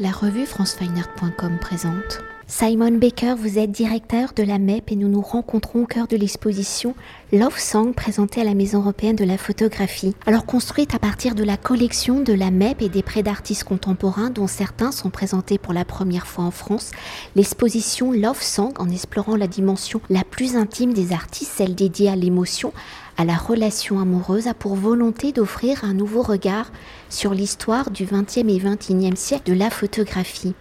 [0.00, 2.22] La revue francefineart.com présente.
[2.46, 6.16] Simon Baker, vous êtes directeur de la MEP et nous nous rencontrons au cœur de
[6.16, 6.94] l'exposition
[7.30, 10.14] Love Song présentée à la Maison européenne de la photographie.
[10.24, 14.30] Alors construite à partir de la collection de la MEP et des prêts d'artistes contemporains
[14.30, 16.90] dont certains sont présentés pour la première fois en France,
[17.36, 22.16] l'exposition Love Song en explorant la dimension la plus intime des artistes, celle dédiée à
[22.16, 22.72] l'émotion,
[23.18, 26.72] à la relation amoureuse a pour volonté d'offrir un nouveau regard
[27.10, 30.54] sur l'histoire du XXe et XXIe siècle de la photographie.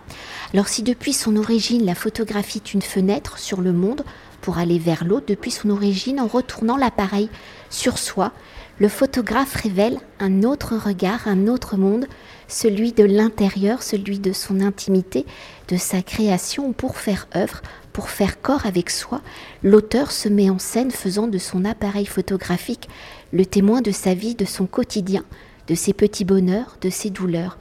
[0.53, 4.03] Alors si depuis son origine la photographie est une fenêtre sur le monde
[4.41, 7.29] pour aller vers l'autre, depuis son origine en retournant l'appareil
[7.69, 8.31] sur soi,
[8.79, 12.05] le photographe révèle un autre regard, un autre monde,
[12.47, 15.25] celui de l'intérieur, celui de son intimité,
[15.67, 17.61] de sa création pour faire œuvre,
[17.91, 19.21] pour faire corps avec soi,
[19.63, 22.87] l'auteur se met en scène faisant de son appareil photographique
[23.33, 25.23] le témoin de sa vie, de son quotidien,
[25.67, 27.57] de ses petits bonheurs, de ses douleurs.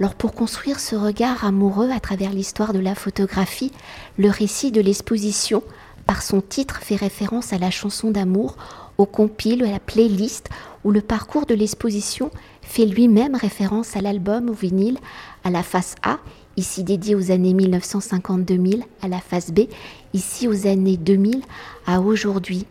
[0.00, 3.72] Alors pour construire ce regard amoureux à travers l'histoire de la photographie,
[4.16, 5.62] le récit de l'exposition,
[6.06, 8.56] par son titre, fait référence à la chanson d'amour,
[8.98, 10.48] au compile, à la playlist,
[10.84, 12.30] où le parcours de l'exposition
[12.62, 14.98] fait lui-même référence à l'album, au vinyle,
[15.44, 16.18] à la face A
[16.56, 19.62] ici dédié aux années 1950-2000 à la phase B,
[20.12, 21.42] ici aux années 2000
[21.86, 22.66] à aujourd'hui.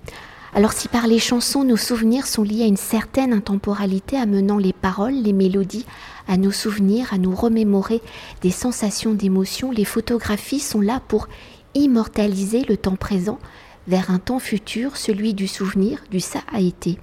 [0.55, 4.73] Alors si par les chansons nos souvenirs sont liés à une certaine intemporalité amenant les
[4.73, 5.85] paroles, les mélodies
[6.27, 8.01] à nos souvenirs, à nous remémorer
[8.41, 11.27] des sensations d'émotion, les photographies sont là pour
[11.75, 13.39] immortaliser le temps présent
[13.87, 16.97] vers un temps futur, celui du souvenir, du ça a été.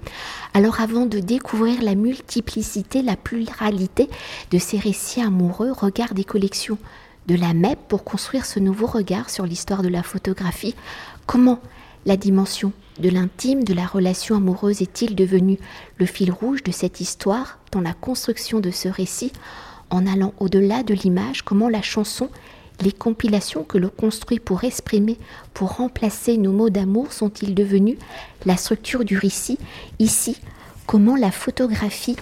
[0.55, 4.09] Alors avant de découvrir la multiplicité, la pluralité
[4.51, 6.79] de ces récits amoureux, regarde des collections
[7.27, 10.75] de la MEP pour construire ce nouveau regard sur l'histoire de la photographie.
[11.27, 11.61] Comment
[12.07, 15.59] la dimension de l'intime, de la relation amoureuse est-il devenue
[15.99, 19.33] le fil rouge de cette histoire dans la construction de ce récit
[19.91, 22.31] en allant au-delà de l'image, comment la chanson
[22.81, 25.19] les compilations que l'on construit pour exprimer,
[25.55, 27.99] pour remplacer nos mots d'amour sont-ils devenus
[28.47, 29.59] la structure du récit?
[29.99, 30.41] Ici,
[30.87, 32.17] comment la photographie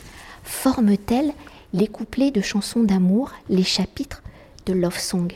[0.44, 1.32] forme-t-elle
[1.72, 4.22] les couplets de chansons d'amour, les chapitres
[4.66, 5.32] de Love Song?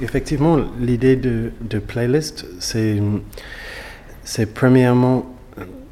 [0.00, 3.00] Effectivement, l'idée de, playlist, c'est,
[4.54, 5.26] premièrement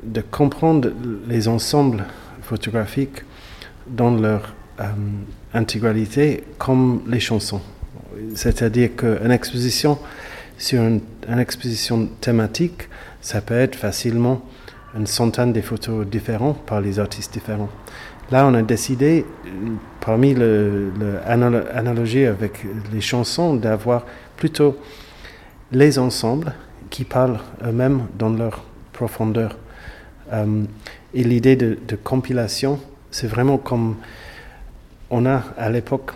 [0.03, 0.91] de comprendre
[1.27, 2.05] les ensembles
[2.43, 3.23] photographiques
[3.87, 4.85] dans leur euh,
[5.55, 7.63] intégralité comme les chansons.
[8.35, 9.99] C'est-à-dire qu'une exposition
[10.59, 11.01] sur une,
[11.39, 12.89] exposition thématique,
[13.21, 14.43] ça peut être facilement
[14.97, 17.71] une centaine de photos différentes par les artistes différents.
[18.31, 19.27] Là, on a décidé,
[20.01, 24.07] parmi l'analogie avec les chansons, d'avoir
[24.37, 24.79] plutôt
[25.73, 26.53] les ensembles
[26.91, 29.57] qui parlent eux-mêmes dans leur profondeur.
[30.33, 30.63] Euh,
[31.13, 32.79] et l'idée de, de compilation,
[33.11, 33.97] c'est vraiment comme
[35.11, 36.13] on a à l'époque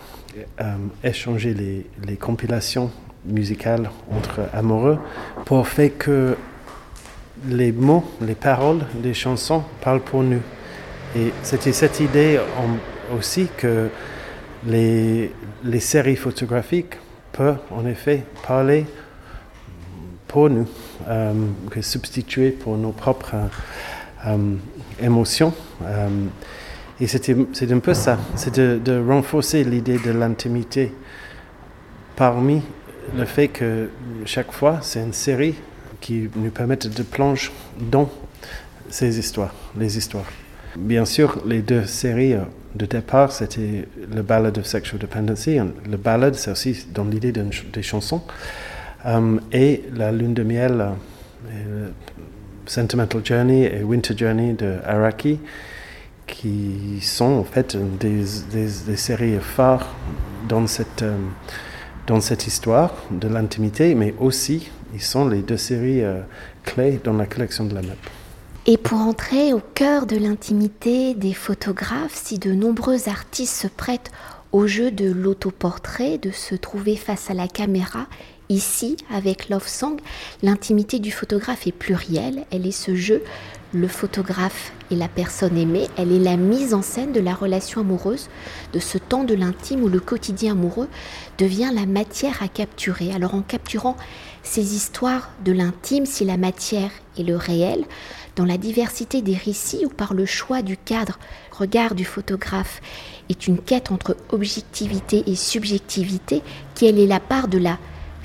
[0.61, 2.91] euh, échanger les, compilations
[3.25, 4.99] musicales entre amoureux
[5.45, 6.37] pour faire que
[7.47, 10.43] les mots, les paroles des chansons parlent pour nous.
[11.17, 12.41] Et c'était cette idée
[13.17, 13.89] aussi que
[14.67, 15.33] les,
[15.65, 16.97] les, séries photographiques
[17.33, 18.87] peuvent en effet parler
[20.29, 20.69] pour nous,
[21.09, 21.33] euh,
[21.71, 23.35] que substituer pour nos propres
[24.27, 24.55] euh,
[25.03, 25.55] émotions.
[27.01, 30.93] Et c'est un peu ça, c'est de, renforcer l'idée de l'intimité
[32.17, 32.63] parmi
[33.17, 33.89] le fait que
[34.25, 35.55] chaque fois, c'est une série
[36.01, 38.11] qui nous permet de plonger dans
[38.91, 40.27] ces histoires, les histoires.
[40.77, 42.41] Bien sûr, les deux séries euh,
[42.75, 45.59] de départ, c'était le Ballad of Sexual Dependency.
[45.91, 48.23] Le ballad, c'est aussi dans l'idée des chansons.
[49.07, 50.85] Euh, et la lune de miel,
[51.51, 51.89] euh,
[52.67, 55.41] Sentimental Journey et Winter Journey de Araki
[56.29, 58.23] qui sont en fait des,
[58.53, 59.89] des, séries phares
[60.49, 61.17] dans cette, euh,
[62.07, 66.21] dans cette histoire de l'intimité, mais aussi ils sont les deux séries euh,
[66.65, 67.99] clés dans la collection de la MEP.
[68.67, 74.11] Et pour entrer au cœur de l'intimité des photographes, si de nombreux artistes se prêtent
[74.53, 78.07] au jeu de l'autoportrait, de se trouver face à la caméra,
[78.49, 80.01] ici, avec Love Song,
[80.43, 83.23] l'intimité du photographe est plurielle, elle est ce jeu.
[83.75, 87.83] Le photographe et la personne aimée, elle est la mise en scène de la relation
[87.83, 88.31] amoureuse,
[88.73, 90.89] de ce temps de l'intime où le quotidien amoureux
[91.37, 93.13] devient la matière à capturer.
[93.13, 93.97] Alors en capturant
[94.43, 97.85] ces histoires de l'intime, si la matière est le réel,
[98.37, 101.19] dans la diversité des récits ou par le choix du cadre,
[101.51, 102.81] regard du photographe,
[103.29, 106.43] est une quête entre objectivité et subjectivité,
[106.75, 107.79] qui elle est la part de la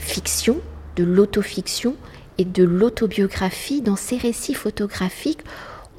[0.04, 0.58] fiction,
[0.96, 1.96] de l'autofiction,
[2.38, 5.42] et de l'autobiographie dans ces récits photographiques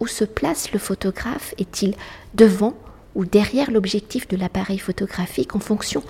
[0.00, 1.94] où se place le photographe Est-il
[2.34, 2.74] devant
[3.14, 6.02] ou derrière l'objectif de l'appareil photographique en fonction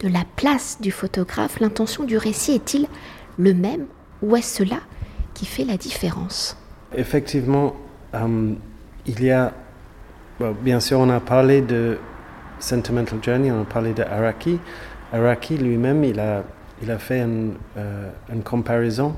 [0.00, 2.86] de la place du photographe, l'intention du récit est-il
[3.38, 3.86] le même
[4.22, 4.80] ou est-ce cela
[5.34, 6.56] qui fait la différence?
[6.96, 7.76] Effectivement,
[8.14, 8.54] euh,
[9.06, 9.52] il y a,
[10.62, 11.98] bien sûr, on a parlé de
[12.58, 14.58] Sentimental Journey, on a parlé de Araki.
[15.12, 16.42] Araki lui-même, il a,
[16.82, 19.14] il a fait une, euh, une comparaison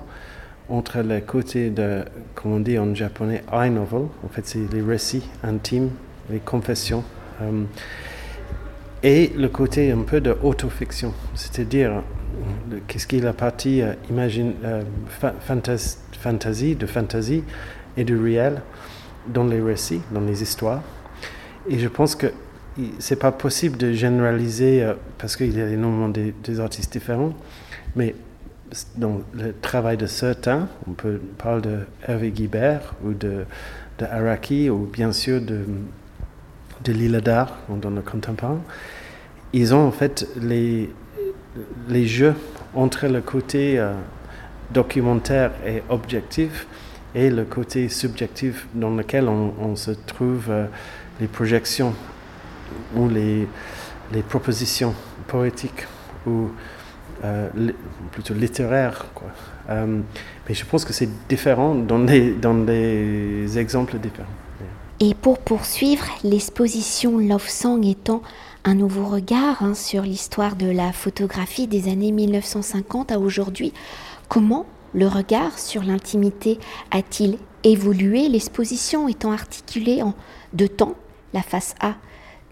[0.68, 2.04] entre les côtés de,
[2.34, 5.90] comme on dit en japonais, I novel, en fait c'est les récits intimes,
[6.30, 7.04] les confessions,
[7.42, 7.64] euh,
[9.02, 12.02] et le côté un peu de autofiction, c'est-à-dire
[12.86, 14.82] qu'est-ce qui est la partie euh, imagine, euh,
[15.40, 17.44] fantasy, de fantasy
[17.96, 18.60] et du réel
[19.26, 20.82] dans les récits, dans les histoires.
[21.68, 22.26] Et je pense que
[22.98, 27.32] c'est pas possible de généraliser parce qu'il y a énormément des, des artistes différents,
[27.96, 28.14] mais
[28.96, 33.44] dans le travail de certains, on peut parler de Hervé Guibert ou de,
[33.98, 35.64] de Araki ou bien sûr de,
[36.84, 38.60] de Lila d'art dans le contemporain,
[39.52, 40.90] ils ont en fait les,
[41.88, 42.34] les jeux
[42.74, 43.92] entre le côté euh,
[44.72, 46.66] documentaire et objectif
[47.14, 50.66] et le côté subjectif dans lequel on, se trouve euh,
[51.20, 51.94] les projections
[52.96, 53.46] ou les,
[54.12, 54.94] les propositions
[55.26, 55.86] poétiques
[56.26, 56.50] ou
[57.24, 57.48] euh,
[58.12, 59.06] plutôt littéraire.
[59.14, 59.28] Quoi.
[59.68, 60.00] Euh,
[60.48, 64.28] mais je pense que c'est différent dans des, dans des exemples différents.
[65.02, 68.22] Et pour poursuivre, l'exposition Love Song étant
[68.64, 73.72] un nouveau regard hein, sur l'histoire de la photographie des années 1950 à aujourd'hui,
[74.28, 76.58] comment le regard sur l'intimité
[76.90, 78.28] a-t-il évolué?
[78.28, 80.14] L'exposition étant articulée en
[80.52, 80.96] deux temps,
[81.32, 81.94] la face A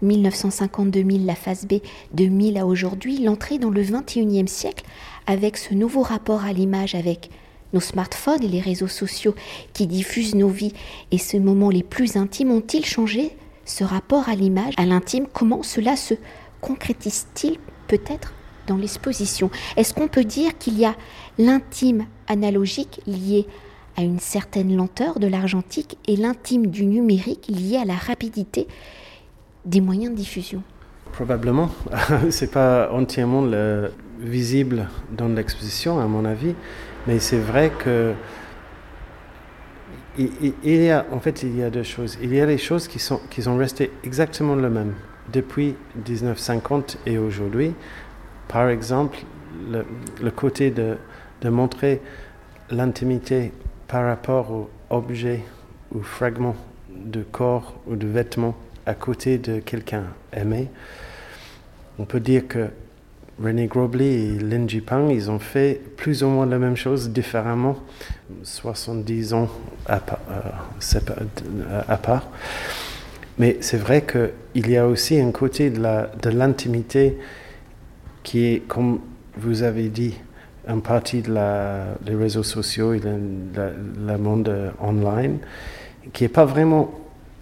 [0.03, 1.75] 1950-2000, la phase B
[2.13, 4.85] 2000 à aujourd'hui, l'entrée dans le 21e siècle
[5.27, 7.29] avec ce nouveau rapport à l'image avec
[7.73, 9.35] nos smartphones et les réseaux sociaux
[9.73, 10.73] qui diffusent nos vies
[11.11, 13.35] et ces moments les plus intimes ont-ils changé
[13.65, 15.27] ce rapport à l'image, à l'intime?
[15.31, 16.15] Comment cela se
[16.61, 17.57] concrétise-t-il
[17.87, 18.33] peut-être
[18.65, 19.51] dans l'exposition?
[19.77, 20.95] Est-ce qu'on peut dire qu'il y a
[21.37, 23.45] l'intime analogique lié
[23.97, 28.67] à une certaine lenteur de l'argentique et l'intime du numérique lié à la rapidité
[29.65, 30.63] des moyens de diffusion
[31.11, 31.69] Probablement.
[32.29, 33.43] c'est pas entièrement
[34.19, 36.53] visible dans l'exposition, à mon avis,
[37.07, 38.13] mais c'est vrai que
[40.17, 42.17] il, y a, en fait, il y a deux choses.
[42.21, 44.93] Il y a les choses qui sont, qui sont restées exactement les mêmes
[45.31, 47.73] depuis 1950 et aujourd'hui.
[48.47, 49.19] Par exemple,
[49.71, 49.85] le,
[50.21, 50.97] le côté de,
[51.41, 52.01] de montrer
[52.69, 53.53] l'intimité
[53.87, 55.43] par rapport aux objets
[55.93, 56.55] ou fragments
[56.89, 58.55] de corps ou de vêtements
[58.89, 60.05] à côté de quelqu'un
[60.35, 60.67] aimé.
[61.99, 62.69] On peut dire que
[63.41, 67.77] René Grobly et Lin Jipang, ils ont fait plus ou moins la même chose différemment,
[68.41, 69.47] 70 ans
[69.85, 72.29] à, euh, à part.
[73.37, 77.19] Mais c'est vrai qu'il y a aussi un côté de l'intimité
[78.23, 79.01] qui est, comme
[79.37, 80.15] vous avez dit,
[80.67, 81.31] une partie de
[82.01, 85.37] des réseaux sociaux et le monde online,
[86.11, 86.91] qui n'est pas vraiment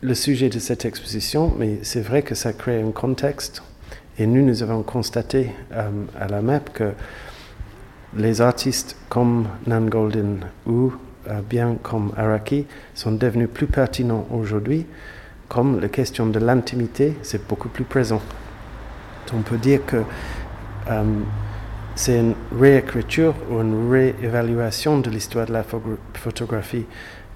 [0.01, 3.63] le sujet de cette exposition, mais c'est vrai que ça crée un contexte.
[4.19, 5.89] Et nous, nous avons constaté euh,
[6.19, 6.91] à la MEP que
[8.15, 10.91] les artistes comme Nan Golden ou
[11.29, 14.85] euh, bien comme Araki sont devenus plus pertinents aujourd'hui,
[15.49, 18.21] comme la question de l'intimité, c'est beaucoup plus présent.
[19.33, 20.03] On peut dire que
[20.89, 21.03] euh,
[21.95, 25.63] c'est une réécriture ou une réévaluation de l'histoire de la
[26.13, 26.85] photographie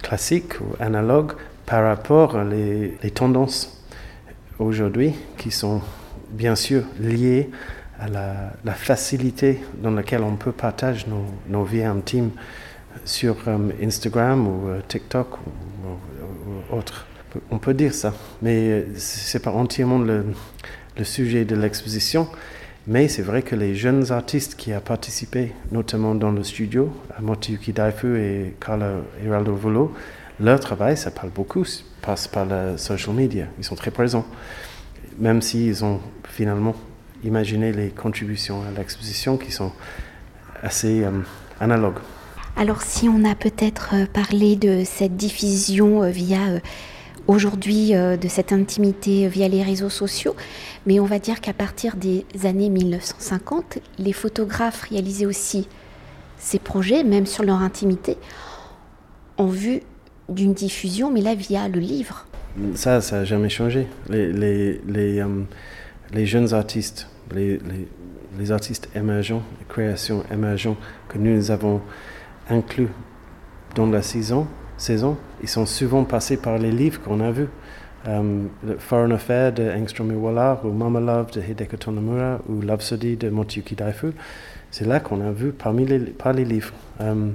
[0.02, 1.32] classique ou analogue
[1.72, 3.82] par rapport aux les, tendances
[4.58, 5.80] aujourd'hui qui sont
[6.28, 7.48] bien sûr liées
[7.98, 11.06] à la, facilité dans laquelle on peut partager
[11.48, 12.32] nos, vies intimes
[13.06, 17.06] sur euh, Instagram ou euh, TikTok ou, autre.
[17.50, 18.12] On peut dire ça,
[18.42, 20.24] mais euh, ce n'est pas entièrement le,
[21.04, 22.28] sujet de l'exposition.
[22.86, 27.72] Mais c'est vrai que les jeunes artistes qui ont participé, notamment dans le studio, Motiyuki
[27.72, 29.94] Daifu et Carla Hiraldo Volo,
[30.42, 31.64] leur travail, ça parle beaucoup,
[32.00, 33.46] passe par la social media.
[33.58, 34.26] Ils sont très présents,
[35.18, 36.74] même s'ils ont finalement
[37.24, 39.72] imaginé les contributions à l'exposition qui sont
[40.62, 41.10] assez euh,
[41.60, 41.98] analogues.
[42.56, 46.60] Alors si on a peut-être euh, parlé de cette diffusion euh, via
[47.28, 50.34] aujourd'hui de cette intimité via les réseaux sociaux,
[50.86, 55.68] mais on va dire qu'à partir des années 1950, les photographes réalisaient aussi
[56.36, 58.16] ces projets, même sur leur intimité,
[59.38, 59.82] ont vu
[60.28, 62.26] d'une diffusion, mais là via le livre.
[62.74, 63.86] Ça, ça n'a jamais changé.
[64.08, 65.26] Les, les, les, euh,
[66.12, 67.58] les jeunes artistes, les,
[68.38, 71.80] les, artistes émergents, les créations émergentes que nous avons
[72.50, 72.88] inclus
[73.74, 77.48] dans la saison, saison, ils sont souvent passés par les livres qu'on a vus.
[78.08, 78.44] euh,
[78.78, 83.74] Foreign Affair de Engstrom Iwala, ou Mama Love de Hideko Tonomura, ou Love de Mochiyuki
[83.74, 84.12] Daifu.
[84.70, 87.28] C'est là qu'on a vu parmi les, par les livres, euh,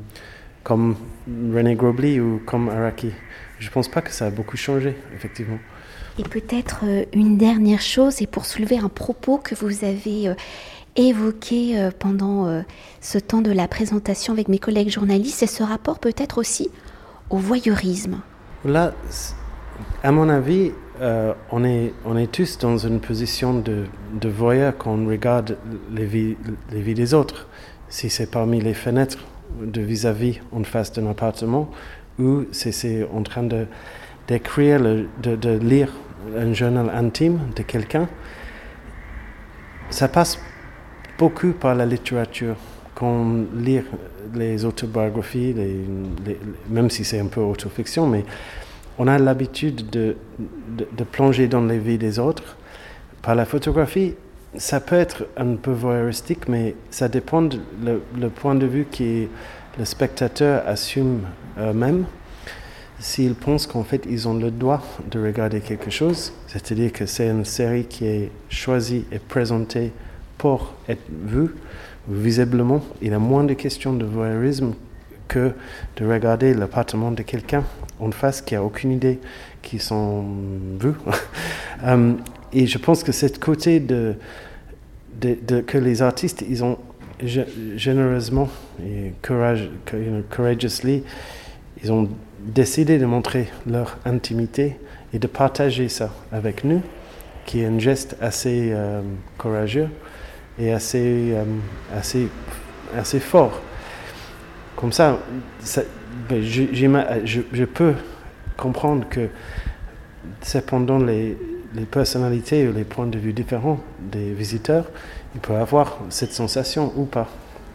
[0.67, 0.97] comme
[1.27, 3.11] René Grobly ou comme Araki.
[3.57, 5.59] Je ne pense pas que ça a beaucoup changé, effectivement.
[6.19, 10.35] Et peut-être euh, une dernière chose, et pour soulever un propos que vous avez
[10.97, 12.63] évoqué pendant
[13.01, 16.69] ce temps de la présentation avec mes collègues journalistes, c'est ce rapport peut-être aussi
[17.29, 18.19] au voyeurisme.
[18.65, 18.93] Là,
[20.03, 20.71] à mon avis,
[21.01, 23.85] euh, on, est, on est tous dans une position de,
[24.19, 25.57] de voyeur quand on regarde
[25.93, 26.35] les vies,
[26.71, 27.47] les vies des autres.
[27.89, 29.19] Si c'est parmi les fenêtres
[29.63, 31.69] de vis-à-vis en face d'un appartement
[32.19, 33.67] ou c'est en train de,
[34.27, 35.91] d'écrire, de, de lire
[36.35, 38.07] un journal intime de quelqu'un,
[39.89, 40.39] ça passe
[41.17, 42.55] beaucoup par la littérature.
[42.95, 43.81] Quand on lit
[44.33, 45.55] les autobiographies,
[46.69, 48.25] même si c'est un peu autofiction, mais
[48.97, 50.17] on a l'habitude de,
[50.75, 52.57] de, plonger dans les vies des autres.
[53.21, 54.15] Par la photographie,
[54.55, 59.27] ça peut être un peu voyeuristique, mais ça dépend du le, point de vue que
[59.77, 61.21] le spectateur assume
[61.59, 62.05] eux-mêmes.
[62.99, 67.27] S'ils pensent qu'en fait ils ont le droit de regarder quelque chose, c'est-à-dire que c'est
[67.29, 69.91] une série qui est choisie et présentée
[70.37, 71.53] pour être vue,
[72.07, 74.73] visiblement, il y a moins de questions de voyeurisme
[75.27, 75.51] que
[75.97, 77.63] de regarder l'appartement de quelqu'un
[77.99, 79.19] en face qui a aucune idée
[79.61, 80.25] qui sont
[80.79, 80.93] vus.
[81.83, 82.13] Euh,
[82.53, 84.15] et je pense que cette côté de,
[85.21, 86.77] de, que les artistes, ils ont
[87.23, 88.49] généreusement
[88.83, 89.69] et courage,
[90.29, 91.03] courageously,
[91.83, 94.77] ils ont décidé de montrer leur intimité
[95.13, 96.81] et de partager ça avec nous,
[97.45, 99.01] qui est un geste assez euh,
[99.37, 99.89] courageux
[100.59, 101.43] et assez, euh,
[101.95, 102.27] assez,
[102.95, 103.61] assez fort.
[104.75, 105.17] Comme ça,
[106.29, 107.93] ben, je, peux
[108.57, 109.29] comprendre que
[110.41, 111.37] cependant les,
[111.77, 114.85] les personnalités ou les points de vue différents des visiteurs,
[115.35, 117.29] il peut avoir cette sensation ou pas.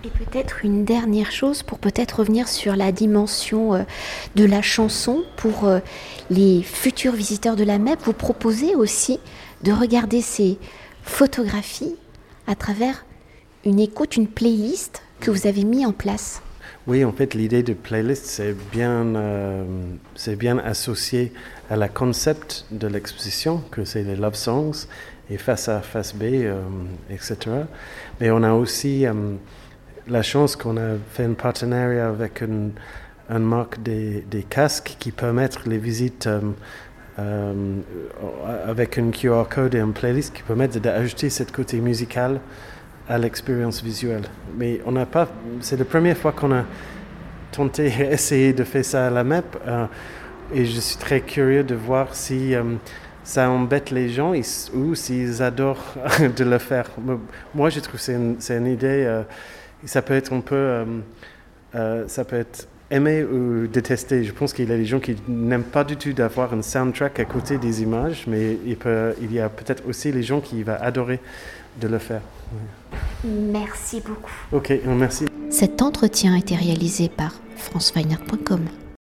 [0.05, 3.83] Et peut-être une dernière chose pour peut-être revenir sur la dimension euh,
[4.35, 5.79] de la chanson pour euh,
[6.29, 9.21] les futurs visiteurs de la MEP, vous proposez aussi
[9.63, 10.59] de regarder ces
[11.05, 11.95] photographies
[12.49, 13.05] à travers
[13.65, 16.43] une écoute, une playlist que vous avez mis en place.
[16.89, 19.65] Oui, en fait, l'idée de playlist, c'est bien, euh,
[20.37, 21.33] bien associé
[21.71, 24.89] à la concept de l'exposition, que c'est les love songs,
[25.31, 26.61] et face A, face B, euh,
[27.09, 27.37] etc.
[28.21, 29.13] Mais on a aussi euh,
[30.09, 32.73] la chance qu'on a fait un partenariat avec une,
[33.31, 36.29] marque des, des, casques qui permettent les visites
[38.67, 42.41] avec un QR code et une playlist qui permettent d'ajouter cette côté musical
[43.13, 44.23] à l'expérience visuelle.
[44.57, 45.29] Mais on n'a pas.
[45.61, 46.65] C'est la première fois qu'on a
[47.51, 49.45] tenté, essayé de faire ça à la MEP.
[49.67, 49.87] Euh,
[50.55, 52.63] et je suis très curieux de voir si euh,
[53.23, 54.33] ça embête les gens
[54.75, 55.95] ou s'ils adorent
[56.37, 56.91] de le faire.
[57.55, 59.05] Moi, je trouve que c'est une, idée.
[59.07, 59.23] Euh,
[59.85, 60.85] ça peut être un peu.
[62.07, 64.25] ça peut être aimé ou détesté.
[64.25, 67.19] Je pense qu'il y a des gens qui n'aiment pas du tout d'avoir un soundtrack
[67.21, 71.21] à côté des images, mais il y a peut-être aussi les gens qui vont adorer
[71.81, 72.23] de le faire.
[73.25, 74.31] Merci beaucoup.
[74.53, 75.27] Ok, merci.
[75.51, 78.67] Cet entretien a été réalisé par franceweiner.com.